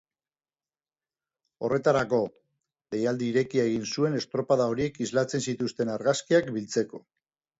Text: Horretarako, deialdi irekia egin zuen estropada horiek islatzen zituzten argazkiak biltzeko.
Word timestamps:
Horretarako, 1.65 2.21
deialdi 2.95 3.27
irekia 3.33 3.67
egin 3.71 3.85
zuen 3.95 4.17
estropada 4.21 4.67
horiek 4.73 4.99
islatzen 5.07 5.47
zituzten 5.51 5.95
argazkiak 5.99 6.53
biltzeko. 6.57 7.05